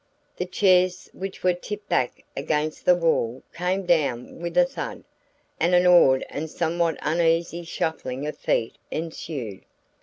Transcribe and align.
The 0.35 0.47
chairs 0.47 1.11
which 1.13 1.43
were 1.43 1.53
tipped 1.53 1.87
back 1.87 2.25
against 2.35 2.85
the 2.85 2.95
wall 2.95 3.43
came 3.53 3.85
down 3.85 4.39
with 4.39 4.57
a 4.57 4.65
thud, 4.65 5.03
and 5.59 5.75
an 5.75 5.85
awed 5.85 6.25
and 6.27 6.49
somewhat 6.49 6.97
uneasy 7.03 7.61
shuffling 7.63 8.25
of 8.25 8.35
feet 8.35 8.77
ensued. 8.89 9.61